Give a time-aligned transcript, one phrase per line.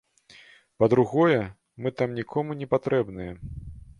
[0.83, 1.35] Па-другое,
[1.85, 3.33] мы там нікому не патрэбныя.